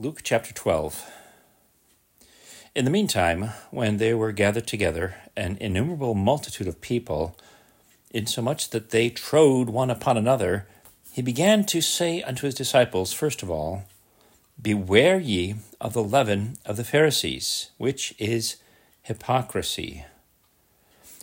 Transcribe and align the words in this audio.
Luke 0.00 0.20
chapter 0.22 0.54
12. 0.54 1.10
In 2.74 2.86
the 2.86 2.90
meantime, 2.90 3.50
when 3.70 3.98
they 3.98 4.14
were 4.14 4.32
gathered 4.32 4.66
together, 4.66 5.16
an 5.36 5.58
innumerable 5.60 6.14
multitude 6.14 6.66
of 6.66 6.80
people, 6.80 7.36
insomuch 8.10 8.70
that 8.70 8.92
they 8.92 9.10
trode 9.10 9.68
one 9.68 9.90
upon 9.90 10.16
another, 10.16 10.66
he 11.12 11.20
began 11.20 11.64
to 11.64 11.82
say 11.82 12.22
unto 12.22 12.46
his 12.46 12.54
disciples, 12.54 13.12
first 13.12 13.42
of 13.42 13.50
all, 13.50 13.82
Beware 14.62 15.20
ye 15.20 15.56
of 15.82 15.92
the 15.92 16.02
leaven 16.02 16.56
of 16.64 16.78
the 16.78 16.84
Pharisees, 16.84 17.70
which 17.76 18.14
is 18.18 18.56
hypocrisy. 19.02 20.06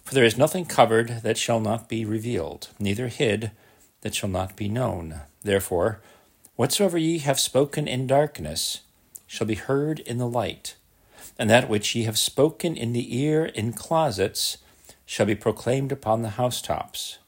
For 0.04 0.14
there 0.14 0.24
is 0.24 0.38
nothing 0.38 0.66
covered 0.66 1.24
that 1.24 1.40
shall 1.40 1.60
not 1.60 1.90
be 1.90 2.06
revealed, 2.06 2.68
neither 2.78 3.08
hid 3.08 3.50
that 4.02 4.14
shall 4.14 4.30
not 4.30 4.56
be 4.56 4.70
known. 4.70 5.22
Therefore, 5.42 6.00
Whatsoever 6.58 6.98
ye 6.98 7.20
have 7.20 7.40
spoken 7.40 7.88
in 7.88 8.08
darkness 8.08 8.82
shall 9.28 9.46
be 9.46 9.54
heard 9.54 10.00
in 10.00 10.18
the 10.18 10.28
light, 10.28 10.76
and 11.38 11.52
that 11.52 11.70
which 11.70 11.94
ye 11.94 12.06
have 12.06 12.18
spoken 12.18 12.76
in 12.76 12.94
the 12.94 13.16
ear 13.16 13.46
in 13.46 13.74
closets 13.74 14.58
shall 15.06 15.28
be 15.28 15.36
proclaimed 15.36 15.92
upon 15.92 16.24
the 16.24 16.30
housetops. 16.30 17.20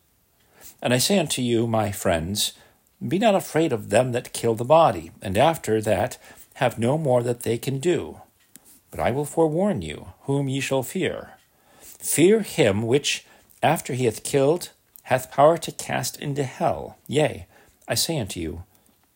And 0.82 0.96
I 0.96 0.98
say 0.98 1.20
unto 1.20 1.44
you, 1.44 1.68
my 1.68 1.92
friends, 1.92 2.54
be 3.08 3.20
not 3.20 3.36
afraid 3.36 3.72
of 3.72 3.92
them 3.92 4.14
that 4.14 4.34
kill 4.34 4.56
the 4.56 4.66
body, 4.66 5.12
and 5.22 5.38
after 5.38 5.80
that 5.80 6.18
have 6.56 6.80
no 6.80 6.98
more 6.98 7.22
that 7.22 7.44
they 7.44 7.60
can 7.60 7.78
do. 7.78 8.22
But 8.90 9.00
I 9.00 9.12
will 9.12 9.26
forewarn 9.26 9.84
you 9.84 10.08
whom 10.22 10.50
ye 10.50 10.60
shall 10.60 10.82
fear. 10.82 11.34
Fear 11.84 12.40
him 12.42 12.82
which, 12.82 13.28
after 13.62 13.94
he 13.94 14.06
hath 14.06 14.24
killed, 14.24 14.72
hath 15.04 15.30
power 15.30 15.60
to 15.60 15.72
cast 15.72 16.20
into 16.20 16.44
hell. 16.46 16.98
Yea, 17.06 17.46
I 17.88 17.94
say 17.94 18.18
unto 18.18 18.40
you, 18.40 18.64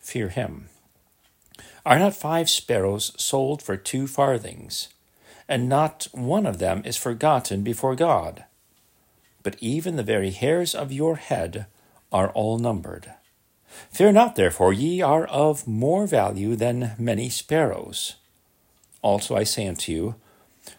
fear 0.04 0.30
him. 0.30 0.70
Are 1.86 1.98
not 1.98 2.16
five 2.16 2.50
sparrows 2.50 3.14
sold 3.18 3.62
for 3.62 3.76
two 3.76 4.08
farthings, 4.08 4.90
and 5.48 5.68
not 5.68 6.08
one 6.12 6.46
of 6.46 6.60
them 6.60 6.84
is 6.86 6.98
forgotten 6.98 7.64
before 7.64 7.96
God? 7.96 8.46
But 9.42 9.58
even 9.60 9.96
the 9.96 10.04
very 10.04 10.32
hairs 10.32 10.76
of 10.76 10.92
your 10.92 11.16
head 11.16 11.66
are 12.12 12.30
all 12.30 12.60
numbered. 12.60 13.14
Fear 13.92 14.12
not, 14.14 14.36
therefore, 14.36 14.72
ye 14.72 15.02
are 15.02 15.26
of 15.26 15.68
more 15.68 16.06
value 16.06 16.56
than 16.56 16.94
many 16.98 17.30
sparrows. 17.30 18.16
Also 19.02 19.36
I 19.36 19.44
say 19.44 19.68
unto 19.68 19.92
you, 19.92 20.16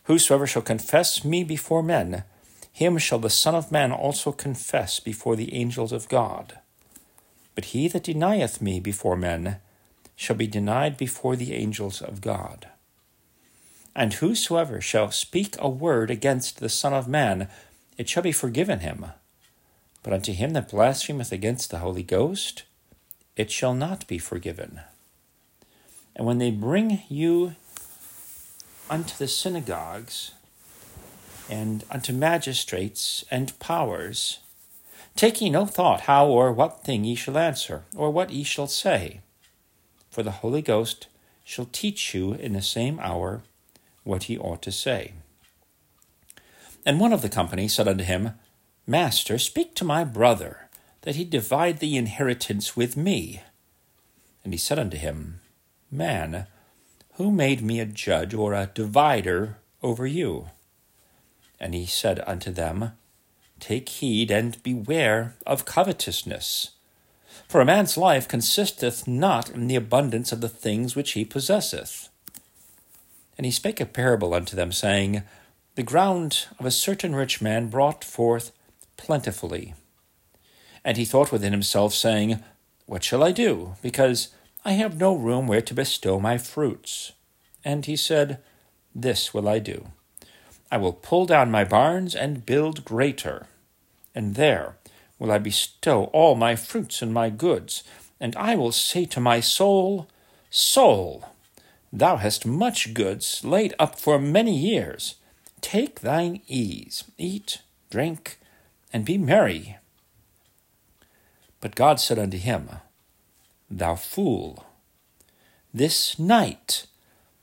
Whosoever 0.04 0.46
shall 0.46 0.62
confess 0.62 1.24
me 1.24 1.44
before 1.44 1.82
men, 1.82 2.24
him 2.72 2.98
shall 2.98 3.18
the 3.18 3.30
Son 3.30 3.54
of 3.54 3.70
Man 3.70 3.92
also 3.92 4.32
confess 4.32 4.98
before 4.98 5.36
the 5.36 5.54
angels 5.54 5.92
of 5.92 6.08
God. 6.08 6.58
But 7.54 7.66
he 7.66 7.88
that 7.88 8.04
denieth 8.04 8.60
me 8.60 8.80
before 8.80 9.16
men 9.16 9.58
shall 10.16 10.36
be 10.36 10.46
denied 10.46 10.96
before 10.96 11.36
the 11.36 11.54
angels 11.54 12.00
of 12.00 12.20
God. 12.20 12.68
And 13.96 14.14
whosoever 14.14 14.80
shall 14.80 15.10
speak 15.10 15.56
a 15.58 15.68
word 15.68 16.10
against 16.10 16.58
the 16.58 16.68
Son 16.68 16.92
of 16.92 17.06
Man, 17.06 17.48
it 17.96 18.08
shall 18.08 18.22
be 18.22 18.32
forgiven 18.32 18.80
him. 18.80 19.06
But 20.02 20.12
unto 20.12 20.32
him 20.32 20.50
that 20.50 20.70
blasphemeth 20.70 21.32
against 21.32 21.70
the 21.70 21.78
Holy 21.78 22.02
Ghost, 22.02 22.64
it 23.36 23.50
shall 23.50 23.74
not 23.74 24.06
be 24.06 24.18
forgiven. 24.18 24.80
And 26.16 26.26
when 26.26 26.38
they 26.38 26.50
bring 26.50 27.02
you 27.08 27.54
unto 28.90 29.16
the 29.16 29.28
synagogues, 29.28 30.32
and 31.48 31.84
unto 31.90 32.12
magistrates 32.12 33.24
and 33.30 33.58
powers, 33.58 34.38
Take 35.16 35.40
ye 35.40 35.48
no 35.48 35.64
thought 35.64 36.02
how 36.02 36.26
or 36.26 36.52
what 36.52 36.82
thing 36.82 37.04
ye 37.04 37.14
shall 37.14 37.38
answer, 37.38 37.84
or 37.96 38.10
what 38.10 38.30
ye 38.30 38.42
shall 38.42 38.66
say. 38.66 39.20
For 40.10 40.22
the 40.22 40.42
Holy 40.42 40.62
Ghost 40.62 41.06
shall 41.44 41.66
teach 41.66 42.14
you 42.14 42.34
in 42.34 42.52
the 42.52 42.62
same 42.62 42.98
hour 43.00 43.42
what 44.02 44.28
ye 44.28 44.38
ought 44.38 44.62
to 44.62 44.72
say. 44.72 45.12
And 46.84 47.00
one 47.00 47.12
of 47.12 47.22
the 47.22 47.28
company 47.28 47.68
said 47.68 47.88
unto 47.88 48.04
him, 48.04 48.32
Master, 48.86 49.38
speak 49.38 49.74
to 49.76 49.84
my 49.84 50.04
brother, 50.04 50.68
that 51.02 51.14
he 51.14 51.24
divide 51.24 51.78
the 51.78 51.96
inheritance 51.96 52.76
with 52.76 52.96
me. 52.96 53.42
And 54.42 54.52
he 54.52 54.58
said 54.58 54.78
unto 54.78 54.96
him, 54.96 55.40
Man, 55.90 56.46
who 57.14 57.30
made 57.30 57.62
me 57.62 57.80
a 57.80 57.86
judge 57.86 58.34
or 58.34 58.52
a 58.52 58.70
divider 58.74 59.58
over 59.82 60.06
you? 60.06 60.48
And 61.60 61.72
he 61.72 61.86
said 61.86 62.22
unto 62.26 62.50
them, 62.50 62.92
Take 63.60 63.88
heed 63.88 64.30
and 64.30 64.62
beware 64.62 65.36
of 65.46 65.64
covetousness. 65.64 66.70
For 67.48 67.60
a 67.60 67.64
man's 67.64 67.96
life 67.96 68.26
consisteth 68.26 69.06
not 69.06 69.50
in 69.50 69.66
the 69.66 69.76
abundance 69.76 70.32
of 70.32 70.40
the 70.40 70.48
things 70.48 70.96
which 70.96 71.12
he 71.12 71.24
possesseth. 71.24 72.08
And 73.36 73.44
he 73.44 73.50
spake 73.50 73.80
a 73.80 73.86
parable 73.86 74.34
unto 74.34 74.56
them, 74.56 74.72
saying, 74.72 75.22
The 75.74 75.82
ground 75.82 76.46
of 76.58 76.66
a 76.66 76.70
certain 76.70 77.14
rich 77.14 77.40
man 77.42 77.68
brought 77.68 78.04
forth 78.04 78.52
plentifully. 78.96 79.74
And 80.84 80.96
he 80.96 81.04
thought 81.04 81.32
within 81.32 81.52
himself, 81.52 81.94
saying, 81.94 82.42
What 82.86 83.02
shall 83.02 83.22
I 83.22 83.32
do? 83.32 83.74
Because 83.82 84.28
I 84.64 84.72
have 84.72 84.98
no 84.98 85.14
room 85.14 85.46
where 85.46 85.62
to 85.62 85.74
bestow 85.74 86.20
my 86.20 86.38
fruits. 86.38 87.12
And 87.64 87.86
he 87.86 87.96
said, 87.96 88.38
This 88.94 89.34
will 89.34 89.48
I 89.48 89.58
do. 89.58 89.88
I 90.74 90.76
will 90.76 90.92
pull 90.92 91.24
down 91.24 91.52
my 91.52 91.62
barns 91.62 92.16
and 92.16 92.44
build 92.44 92.84
greater 92.84 93.46
and 94.14 94.34
there 94.34 94.76
will 95.18 95.30
I 95.30 95.38
bestow 95.38 96.04
all 96.06 96.34
my 96.34 96.56
fruits 96.56 97.02
and 97.02 97.14
my 97.14 97.30
goods. 97.30 97.84
And 98.20 98.34
I 98.36 98.56
will 98.56 98.72
say 98.72 99.04
to 99.06 99.20
my 99.20 99.38
soul, 99.40 100.08
Soul, 100.50 101.28
thou 101.92 102.16
hast 102.16 102.44
much 102.44 102.92
goods 102.92 103.44
laid 103.44 103.72
up 103.78 103.98
for 103.98 104.18
many 104.18 104.56
years. 104.56 105.16
Take 105.60 106.00
thine 106.00 106.40
ease, 106.46 107.04
eat, 107.18 107.62
drink, 107.90 108.38
and 108.92 109.04
be 109.04 109.16
merry. 109.16 109.78
But 111.60 111.76
God 111.76 112.00
said 112.00 112.18
unto 112.18 112.38
him, 112.38 112.68
Thou 113.70 113.94
fool, 113.94 114.66
this 115.72 116.18
night 116.18 116.86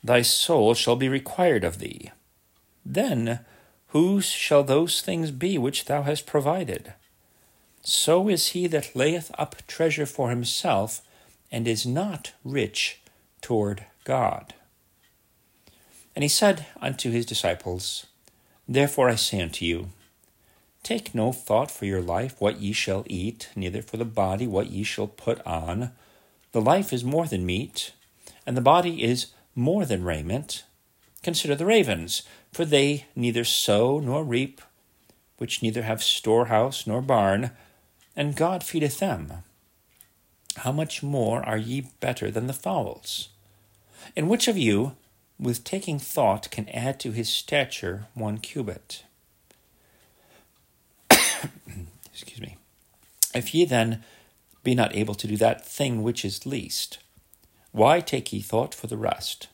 thy 0.04 0.20
soul 0.20 0.74
shall 0.74 0.96
be 0.96 1.08
required 1.08 1.64
of 1.64 1.78
thee. 1.78 2.10
Then 2.84 3.40
Whose 3.92 4.24
shall 4.24 4.64
those 4.64 5.02
things 5.02 5.30
be 5.30 5.58
which 5.58 5.84
thou 5.84 6.02
hast 6.02 6.24
provided? 6.24 6.94
So 7.82 8.30
is 8.30 8.48
he 8.48 8.66
that 8.68 8.96
layeth 8.96 9.30
up 9.36 9.56
treasure 9.66 10.06
for 10.06 10.30
himself, 10.30 11.02
and 11.50 11.68
is 11.68 11.84
not 11.84 12.32
rich 12.42 13.02
toward 13.42 13.84
God. 14.04 14.54
And 16.16 16.22
he 16.22 16.28
said 16.28 16.64
unto 16.80 17.10
his 17.10 17.26
disciples, 17.26 18.06
Therefore 18.66 19.10
I 19.10 19.16
say 19.16 19.42
unto 19.42 19.66
you, 19.66 19.90
Take 20.82 21.14
no 21.14 21.30
thought 21.30 21.70
for 21.70 21.84
your 21.84 22.00
life 22.00 22.36
what 22.38 22.60
ye 22.60 22.72
shall 22.72 23.04
eat, 23.06 23.50
neither 23.54 23.82
for 23.82 23.98
the 23.98 24.06
body 24.06 24.46
what 24.46 24.70
ye 24.70 24.84
shall 24.84 25.06
put 25.06 25.46
on. 25.46 25.92
The 26.52 26.62
life 26.62 26.94
is 26.94 27.04
more 27.04 27.26
than 27.26 27.44
meat, 27.44 27.92
and 28.46 28.56
the 28.56 28.62
body 28.62 29.02
is 29.02 29.26
more 29.54 29.84
than 29.84 30.02
raiment. 30.02 30.64
Consider 31.22 31.54
the 31.54 31.66
ravens, 31.66 32.22
for 32.52 32.64
they 32.64 33.06
neither 33.16 33.44
sow 33.44 33.98
nor 33.98 34.22
reap, 34.24 34.60
which 35.38 35.62
neither 35.62 35.82
have 35.82 36.02
storehouse 36.02 36.86
nor 36.86 37.00
barn, 37.00 37.50
and 38.14 38.36
God 38.36 38.62
feedeth 38.62 38.98
them. 38.98 39.32
How 40.56 40.72
much 40.72 41.02
more 41.02 41.42
are 41.44 41.56
ye 41.56 41.88
better 42.00 42.30
than 42.30 42.46
the 42.46 42.52
fowls? 42.52 43.30
And 44.14 44.28
which 44.28 44.48
of 44.48 44.58
you, 44.58 44.96
with 45.38 45.64
taking 45.64 45.98
thought, 45.98 46.50
can 46.50 46.68
add 46.68 47.00
to 47.00 47.12
his 47.12 47.30
stature 47.30 48.06
one 48.14 48.38
cubit? 48.38 49.04
Excuse 51.10 52.40
me. 52.40 52.58
If 53.34 53.54
ye 53.54 53.64
then 53.64 54.04
be 54.62 54.74
not 54.74 54.94
able 54.94 55.14
to 55.14 55.26
do 55.26 55.36
that 55.38 55.66
thing 55.66 56.02
which 56.02 56.24
is 56.24 56.44
least, 56.44 56.98
why 57.72 58.00
take 58.00 58.32
ye 58.32 58.40
thought 58.40 58.74
for 58.74 58.86
the 58.86 58.98
rest? 58.98 59.48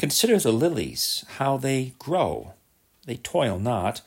Consider 0.00 0.38
the 0.38 0.50
lilies, 0.50 1.26
how 1.36 1.58
they 1.58 1.92
grow. 1.98 2.54
They 3.04 3.16
toil 3.16 3.58
not, 3.58 4.00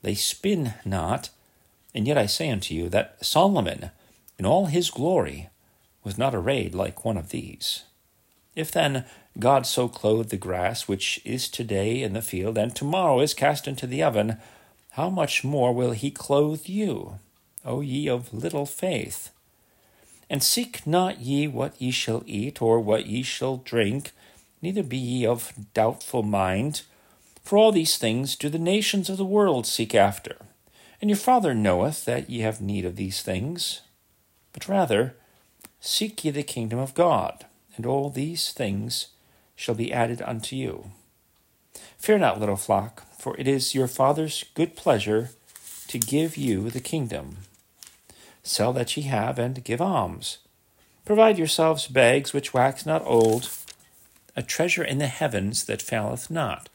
they 0.00 0.14
spin 0.14 0.74
not. 0.84 1.30
And 1.92 2.06
yet 2.06 2.16
I 2.16 2.26
say 2.26 2.48
unto 2.48 2.76
you 2.76 2.88
that 2.90 3.16
Solomon, 3.26 3.90
in 4.38 4.46
all 4.46 4.66
his 4.66 4.88
glory, 4.88 5.48
was 6.04 6.16
not 6.16 6.32
arrayed 6.32 6.76
like 6.76 7.04
one 7.04 7.16
of 7.16 7.30
these. 7.30 7.82
If 8.54 8.70
then 8.70 9.04
God 9.36 9.66
so 9.66 9.88
clothed 9.88 10.30
the 10.30 10.36
grass 10.36 10.86
which 10.86 11.20
is 11.24 11.48
today 11.48 12.04
in 12.04 12.12
the 12.12 12.22
field, 12.22 12.56
and 12.56 12.72
tomorrow 12.72 13.18
is 13.18 13.34
cast 13.34 13.66
into 13.66 13.88
the 13.88 14.00
oven, 14.00 14.36
how 14.90 15.10
much 15.10 15.42
more 15.42 15.72
will 15.72 15.90
he 15.90 16.12
clothe 16.12 16.68
you, 16.68 17.18
O 17.64 17.80
ye 17.80 18.08
of 18.08 18.32
little 18.32 18.64
faith? 18.64 19.30
And 20.30 20.40
seek 20.40 20.86
not 20.86 21.18
ye 21.18 21.48
what 21.48 21.82
ye 21.82 21.90
shall 21.90 22.22
eat, 22.26 22.62
or 22.62 22.78
what 22.78 23.06
ye 23.06 23.24
shall 23.24 23.56
drink, 23.56 24.12
neither 24.62 24.82
be 24.82 24.96
ye 24.96 25.26
of 25.26 25.52
doubtful 25.74 26.22
mind. 26.22 26.82
For 27.44 27.58
all 27.58 27.72
these 27.72 27.98
things 27.98 28.36
do 28.36 28.48
the 28.48 28.58
nations 28.58 29.10
of 29.10 29.18
the 29.18 29.24
world 29.24 29.66
seek 29.66 29.94
after. 29.94 30.36
And 31.00 31.10
your 31.10 31.18
Father 31.18 31.52
knoweth 31.52 32.04
that 32.04 32.30
ye 32.30 32.40
have 32.40 32.60
need 32.60 32.84
of 32.84 32.96
these 32.96 33.20
things. 33.20 33.82
But 34.52 34.68
rather, 34.68 35.16
seek 35.80 36.24
ye 36.24 36.30
the 36.30 36.44
kingdom 36.44 36.78
of 36.78 36.94
God, 36.94 37.44
and 37.76 37.84
all 37.84 38.08
these 38.08 38.52
things 38.52 39.08
shall 39.56 39.74
be 39.74 39.92
added 39.92 40.22
unto 40.22 40.54
you. 40.54 40.92
Fear 41.98 42.18
not, 42.18 42.38
little 42.38 42.56
flock, 42.56 43.04
for 43.18 43.36
it 43.38 43.48
is 43.48 43.74
your 43.74 43.88
Father's 43.88 44.44
good 44.54 44.76
pleasure 44.76 45.30
to 45.88 45.98
give 45.98 46.36
you 46.36 46.70
the 46.70 46.80
kingdom. 46.80 47.38
Sell 48.42 48.72
that 48.72 48.96
ye 48.96 49.04
have, 49.04 49.38
and 49.38 49.62
give 49.64 49.80
alms. 49.80 50.38
Provide 51.04 51.38
yourselves 51.38 51.88
bags 51.88 52.32
which 52.32 52.54
wax 52.54 52.86
not 52.86 53.04
old, 53.04 53.50
a 54.34 54.42
treasure 54.42 54.84
in 54.84 54.98
the 54.98 55.06
heavens 55.06 55.64
that 55.64 55.82
faileth 55.82 56.30
not, 56.30 56.68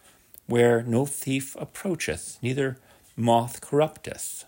where 0.46 0.84
no 0.84 1.06
thief 1.06 1.56
approacheth, 1.60 2.38
neither 2.42 2.78
moth 3.16 3.62
corrupteth. 3.62 4.46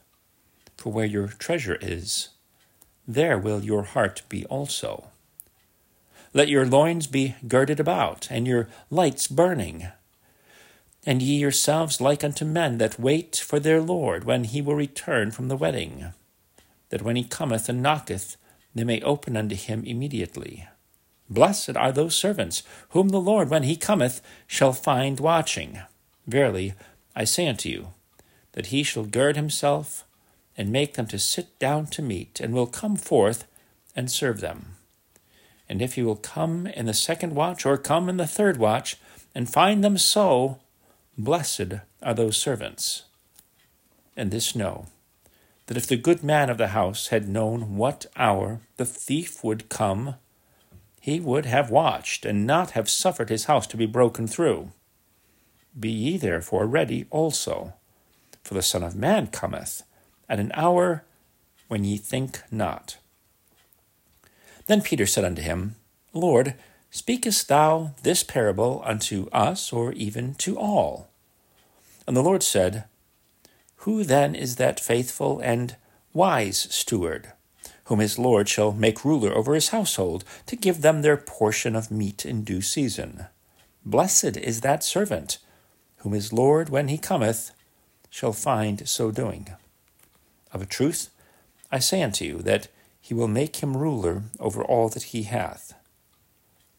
For 0.77 0.91
where 0.93 1.05
your 1.05 1.27
treasure 1.27 1.77
is, 1.81 2.29
there 3.07 3.37
will 3.37 3.63
your 3.63 3.83
heart 3.83 4.21
be 4.29 4.45
also. 4.45 5.07
Let 6.33 6.47
your 6.47 6.65
loins 6.65 7.07
be 7.07 7.35
girded 7.47 7.79
about, 7.79 8.27
and 8.29 8.47
your 8.47 8.69
lights 8.89 9.27
burning. 9.27 9.87
And 11.05 11.21
ye 11.21 11.37
yourselves 11.37 11.99
like 11.99 12.23
unto 12.23 12.45
men 12.45 12.77
that 12.77 12.99
wait 12.99 13.35
for 13.35 13.59
their 13.59 13.81
Lord 13.81 14.25
when 14.25 14.43
he 14.43 14.61
will 14.61 14.75
return 14.75 15.31
from 15.31 15.47
the 15.47 15.57
wedding, 15.57 16.13
that 16.89 17.01
when 17.01 17.15
he 17.15 17.23
cometh 17.23 17.67
and 17.67 17.81
knocketh, 17.81 18.37
they 18.75 18.83
may 18.83 19.01
open 19.01 19.35
unto 19.35 19.55
him 19.55 19.83
immediately. 19.85 20.67
Blessed 21.29 21.75
are 21.75 21.91
those 21.91 22.15
servants, 22.15 22.63
whom 22.89 23.09
the 23.09 23.21
Lord, 23.21 23.49
when 23.49 23.63
he 23.63 23.75
cometh, 23.75 24.21
shall 24.47 24.73
find 24.73 25.19
watching. 25.19 25.79
Verily, 26.25 26.73
I 27.15 27.23
say 27.23 27.47
unto 27.47 27.69
you, 27.69 27.93
that 28.53 28.67
he 28.67 28.83
shall 28.83 29.05
gird 29.05 29.35
himself 29.35 30.05
and 30.57 30.71
make 30.71 30.95
them 30.95 31.07
to 31.07 31.19
sit 31.19 31.57
down 31.59 31.85
to 31.87 32.01
meat, 32.01 32.39
and 32.41 32.53
will 32.53 32.67
come 32.67 32.97
forth 32.97 33.47
and 33.95 34.11
serve 34.11 34.41
them. 34.41 34.75
And 35.69 35.81
if 35.81 35.93
he 35.93 36.03
will 36.03 36.15
come 36.15 36.67
in 36.67 36.85
the 36.85 36.93
second 36.93 37.33
watch, 37.33 37.65
or 37.65 37.77
come 37.77 38.09
in 38.09 38.17
the 38.17 38.27
third 38.27 38.57
watch, 38.57 38.97
and 39.33 39.49
find 39.49 39.83
them 39.83 39.97
so, 39.97 40.59
blessed 41.17 41.75
are 42.01 42.13
those 42.13 42.35
servants. 42.35 43.03
And 44.17 44.31
this 44.31 44.55
know, 44.55 44.87
that 45.67 45.77
if 45.77 45.87
the 45.87 45.95
good 45.95 46.23
man 46.23 46.49
of 46.49 46.57
the 46.57 46.69
house 46.69 47.07
had 47.07 47.29
known 47.29 47.77
what 47.77 48.07
hour 48.15 48.59
the 48.77 48.85
thief 48.85 49.43
would 49.43 49.69
come, 49.69 50.15
he 50.99 51.19
would 51.19 51.45
have 51.45 51.69
watched, 51.69 52.25
and 52.25 52.45
not 52.45 52.71
have 52.71 52.89
suffered 52.89 53.29
his 53.29 53.45
house 53.45 53.65
to 53.67 53.77
be 53.77 53.85
broken 53.85 54.27
through. 54.27 54.71
Be 55.79 55.89
ye 55.89 56.17
therefore 56.17 56.65
ready 56.65 57.05
also, 57.09 57.73
for 58.43 58.53
the 58.53 58.61
Son 58.61 58.83
of 58.83 58.95
Man 58.95 59.27
cometh 59.27 59.83
at 60.27 60.39
an 60.39 60.51
hour 60.55 61.03
when 61.67 61.83
ye 61.83 61.97
think 61.97 62.41
not. 62.51 62.97
Then 64.67 64.81
Peter 64.81 65.05
said 65.05 65.23
unto 65.23 65.41
him, 65.41 65.75
Lord, 66.13 66.55
speakest 66.91 67.47
thou 67.47 67.95
this 68.03 68.23
parable 68.23 68.81
unto 68.85 69.29
us, 69.31 69.71
or 69.71 69.93
even 69.93 70.35
to 70.35 70.57
all? 70.57 71.09
And 72.07 72.17
the 72.17 72.23
Lord 72.23 72.43
said, 72.43 72.85
Who 73.77 74.03
then 74.03 74.35
is 74.35 74.57
that 74.57 74.79
faithful 74.79 75.39
and 75.39 75.75
wise 76.13 76.67
steward, 76.71 77.33
whom 77.89 77.99
his 77.99 78.19
Lord 78.19 78.47
shall 78.47 78.71
make 78.71 79.03
ruler 79.03 79.35
over 79.35 79.55
his 79.55 79.69
household, 79.69 80.23
to 80.45 80.55
give 80.55 80.81
them 80.81 81.01
their 81.01 81.17
portion 81.17 81.75
of 81.75 81.89
meat 81.89 82.23
in 82.23 82.43
due 82.43 82.61
season? 82.61 83.25
Blessed 83.83 84.37
is 84.37 84.61
that 84.61 84.83
servant, 84.83 85.39
whom 85.97 86.13
his 86.13 86.31
Lord, 86.31 86.69
when 86.69 86.89
he 86.89 86.99
cometh, 86.99 87.49
shall 88.11 88.31
find 88.31 88.87
so 88.87 89.09
doing. 89.09 89.47
Of 90.53 90.61
a 90.61 90.67
truth, 90.67 91.09
I 91.71 91.79
say 91.79 92.03
unto 92.03 92.25
you, 92.25 92.37
that 92.43 92.67
he 93.01 93.15
will 93.15 93.27
make 93.27 93.55
him 93.55 93.75
ruler 93.75 94.21
over 94.39 94.63
all 94.63 94.89
that 94.89 95.03
he 95.03 95.23
hath. 95.23 95.73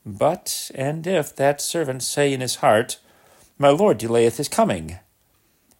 But, 0.06 0.70
and 0.76 1.04
if 1.08 1.34
that 1.34 1.60
servant 1.60 2.04
say 2.04 2.32
in 2.32 2.40
his 2.40 2.56
heart, 2.56 3.00
My 3.58 3.70
Lord 3.70 3.98
delayeth 3.98 4.36
his 4.36 4.48
coming, 4.48 5.00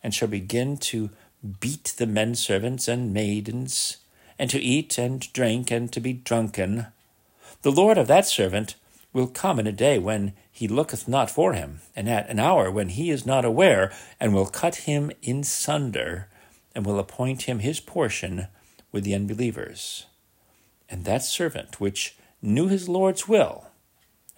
and 0.03 0.13
shall 0.13 0.27
begin 0.27 0.77
to 0.79 1.11
beat 1.61 1.95
the 1.99 2.07
men 2.07 2.35
servants 2.35 2.89
and 2.89 3.15
maidens, 3.15 3.99
and 4.41 4.49
to 4.49 4.59
eat 4.59 4.97
and 4.97 5.31
drink 5.35 5.71
and 5.71 5.93
to 5.93 6.01
be 6.01 6.15
drunken, 6.15 6.87
the 7.61 7.71
Lord 7.71 7.99
of 7.99 8.07
that 8.07 8.25
servant 8.25 8.75
will 9.13 9.27
come 9.27 9.61
in 9.61 9.67
a 9.67 9.73
day 9.73 9.99
when 9.99 10.33
he 10.51 10.67
looketh 10.67 11.07
not 11.07 11.31
for 11.31 11.53
him, 11.53 11.83
and 11.95 12.09
at 12.09 12.31
an 12.31 12.39
hour 12.39 12.71
when 12.71 12.89
he 12.89 13.11
is 13.11 13.27
not 13.27 13.45
aware, 13.45 13.93
and 14.19 14.33
will 14.33 14.47
cut 14.47 14.77
him 14.87 15.13
in 15.21 15.45
sunder 15.45 16.29
and 16.75 16.87
will 16.87 16.99
appoint 16.99 17.43
him 17.43 17.59
his 17.59 17.81
portion 17.81 18.47
with 18.91 19.05
the 19.05 19.15
unbelievers. 19.15 20.07
And 20.89 21.05
that 21.05 21.23
servant 21.23 21.79
which 21.79 22.17
knew 22.41 22.67
his 22.67 22.89
Lord's 22.89 23.29
will, 23.29 23.67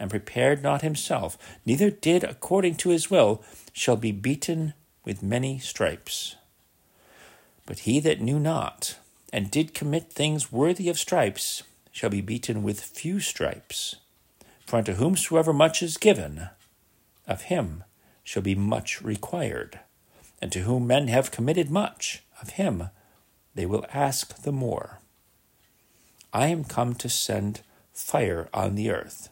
and 0.00 0.10
prepared 0.10 0.64
not 0.64 0.82
himself, 0.82 1.38
neither 1.64 1.90
did 1.90 2.24
according 2.24 2.74
to 2.76 2.88
his 2.88 3.08
will, 3.08 3.40
shall 3.72 3.96
be 3.96 4.10
beaten 4.10 4.74
with 5.04 5.22
many 5.22 5.60
stripes. 5.60 6.34
But 7.66 7.80
he 7.80 8.00
that 8.00 8.20
knew 8.20 8.40
not, 8.40 8.96
and 9.32 9.50
did 9.50 9.74
commit 9.74 10.12
things 10.12 10.52
worthy 10.52 10.88
of 10.88 10.98
stripes, 10.98 11.62
shall 11.90 12.10
be 12.10 12.20
beaten 12.20 12.62
with 12.62 12.80
few 12.80 13.20
stripes. 13.20 13.96
For 14.66 14.76
unto 14.76 14.94
whomsoever 14.94 15.52
much 15.52 15.82
is 15.82 15.96
given, 15.96 16.48
of 17.26 17.42
him 17.42 17.84
shall 18.24 18.42
be 18.42 18.54
much 18.54 19.02
required 19.02 19.80
and 20.42 20.50
to 20.50 20.60
whom 20.62 20.88
men 20.88 21.06
have 21.06 21.30
committed 21.30 21.70
much, 21.70 22.24
of 22.42 22.50
him 22.50 22.90
they 23.54 23.64
will 23.64 23.86
ask 23.94 24.42
the 24.42 24.50
more. 24.50 24.98
I 26.32 26.48
am 26.48 26.64
come 26.64 26.94
to 26.96 27.08
send 27.08 27.60
fire 27.92 28.48
on 28.52 28.74
the 28.74 28.90
earth. 28.90 29.28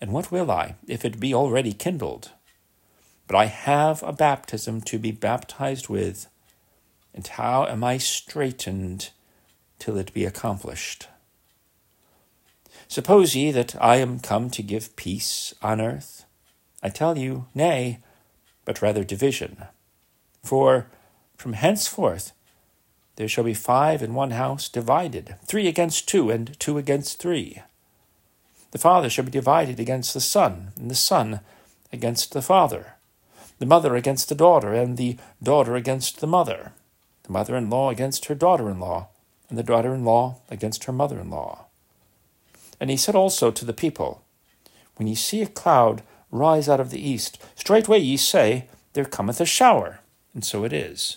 And 0.00 0.12
what 0.12 0.30
will 0.30 0.50
I, 0.50 0.74
if 0.86 1.04
it 1.04 1.18
be 1.18 1.32
already 1.32 1.72
kindled? 1.72 2.32
But 3.26 3.36
I 3.36 3.46
have 3.46 4.02
a 4.02 4.12
baptism 4.12 4.82
to 4.82 4.98
be 4.98 5.12
baptized 5.12 5.88
with, 5.88 6.28
and 7.18 7.26
how 7.26 7.66
am 7.66 7.82
I 7.82 7.98
straitened 7.98 9.10
till 9.80 9.98
it 9.98 10.14
be 10.14 10.24
accomplished? 10.24 11.08
Suppose 12.86 13.34
ye 13.34 13.50
that 13.50 13.74
I 13.82 13.96
am 13.96 14.20
come 14.20 14.50
to 14.50 14.62
give 14.62 14.94
peace 14.94 15.52
on 15.60 15.80
earth? 15.80 16.26
I 16.80 16.90
tell 16.90 17.18
you, 17.18 17.46
nay, 17.56 17.98
but 18.64 18.80
rather 18.80 19.02
division. 19.02 19.64
For 20.44 20.86
from 21.36 21.54
henceforth 21.54 22.30
there 23.16 23.26
shall 23.26 23.42
be 23.42 23.52
five 23.52 24.00
in 24.00 24.14
one 24.14 24.30
house 24.30 24.68
divided, 24.68 25.34
three 25.44 25.66
against 25.66 26.08
two, 26.08 26.30
and 26.30 26.56
two 26.60 26.78
against 26.78 27.18
three. 27.18 27.62
The 28.70 28.78
father 28.78 29.10
shall 29.10 29.24
be 29.24 29.32
divided 29.32 29.80
against 29.80 30.14
the 30.14 30.20
son, 30.20 30.70
and 30.76 30.88
the 30.88 30.94
son 30.94 31.40
against 31.92 32.30
the 32.30 32.42
father, 32.42 32.94
the 33.58 33.66
mother 33.66 33.96
against 33.96 34.28
the 34.28 34.36
daughter, 34.36 34.72
and 34.72 34.96
the 34.96 35.16
daughter 35.42 35.74
against 35.74 36.20
the 36.20 36.28
mother, 36.28 36.74
the 37.28 37.32
mother 37.32 37.56
in 37.56 37.70
law 37.70 37.90
against 37.90 38.24
her 38.24 38.34
daughter 38.34 38.68
in 38.68 38.80
law, 38.80 39.08
and 39.48 39.56
the 39.56 39.62
daughter 39.62 39.94
in 39.94 40.04
law 40.04 40.40
against 40.50 40.84
her 40.84 40.92
mother 40.92 41.20
in 41.20 41.30
law. 41.30 41.66
And 42.80 42.90
he 42.90 42.96
said 42.96 43.14
also 43.14 43.52
to 43.52 43.64
the 43.64 43.72
people, 43.72 44.24
When 44.96 45.06
ye 45.06 45.14
see 45.14 45.42
a 45.42 45.46
cloud 45.46 46.02
rise 46.32 46.68
out 46.68 46.80
of 46.80 46.90
the 46.90 47.00
east, 47.00 47.40
straightway 47.54 48.00
ye 48.00 48.16
say, 48.16 48.66
There 48.94 49.04
cometh 49.04 49.40
a 49.40 49.46
shower 49.46 50.00
and 50.34 50.44
so 50.44 50.64
it 50.64 50.72
is. 50.72 51.16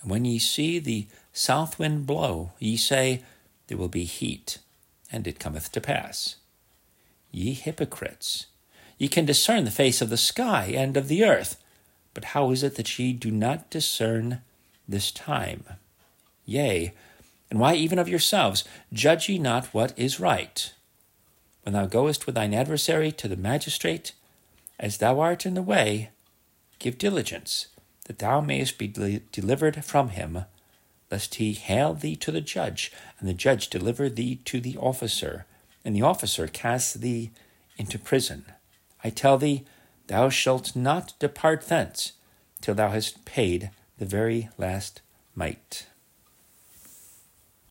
And 0.00 0.10
when 0.10 0.24
ye 0.24 0.38
see 0.40 0.80
the 0.80 1.06
south 1.32 1.78
wind 1.78 2.06
blow, 2.06 2.50
ye 2.58 2.76
say, 2.76 3.22
There 3.68 3.78
will 3.78 3.88
be 3.88 4.04
heat, 4.04 4.58
and 5.10 5.26
it 5.26 5.38
cometh 5.38 5.70
to 5.72 5.80
pass. 5.80 6.36
Ye 7.30 7.52
hypocrites, 7.52 8.46
ye 8.98 9.08
can 9.08 9.24
discern 9.24 9.64
the 9.64 9.70
face 9.70 10.02
of 10.02 10.10
the 10.10 10.16
sky 10.16 10.72
and 10.74 10.96
of 10.96 11.08
the 11.08 11.24
earth, 11.24 11.61
but 12.14 12.26
how 12.26 12.50
is 12.50 12.62
it 12.62 12.76
that 12.76 12.98
ye 12.98 13.12
do 13.12 13.30
not 13.30 13.70
discern 13.70 14.42
this 14.88 15.10
time? 15.10 15.64
Yea, 16.44 16.92
and 17.50 17.60
why 17.60 17.74
even 17.74 17.98
of 17.98 18.08
yourselves 18.08 18.64
judge 18.92 19.28
ye 19.28 19.38
not 19.38 19.66
what 19.66 19.96
is 19.98 20.20
right? 20.20 20.72
When 21.62 21.74
thou 21.74 21.86
goest 21.86 22.26
with 22.26 22.34
thine 22.34 22.54
adversary 22.54 23.12
to 23.12 23.28
the 23.28 23.36
magistrate, 23.36 24.12
as 24.78 24.98
thou 24.98 25.20
art 25.20 25.46
in 25.46 25.54
the 25.54 25.62
way, 25.62 26.10
Give 26.82 26.98
diligence, 26.98 27.68
that 28.06 28.18
thou 28.18 28.40
mayest 28.40 28.76
be 28.76 28.88
delivered 28.88 29.84
from 29.84 30.08
him, 30.08 30.46
lest 31.12 31.36
he 31.36 31.52
hale 31.52 31.94
thee 31.94 32.16
to 32.16 32.32
the 32.32 32.40
judge, 32.40 32.90
and 33.20 33.28
the 33.28 33.32
judge 33.32 33.68
deliver 33.68 34.08
thee 34.08 34.40
to 34.46 34.60
the 34.60 34.76
officer, 34.76 35.46
and 35.84 35.94
the 35.94 36.02
officer 36.02 36.48
cast 36.48 37.00
thee 37.00 37.30
into 37.76 38.00
prison. 38.00 38.46
I 39.04 39.10
tell 39.10 39.38
thee, 39.38 39.64
thou 40.12 40.28
shalt 40.28 40.76
not 40.76 41.14
depart 41.18 41.68
thence 41.68 42.12
till 42.60 42.74
thou 42.74 42.90
hast 42.90 43.24
paid 43.24 43.70
the 43.98 44.04
very 44.04 44.50
last 44.58 45.00
mite. 45.34 45.86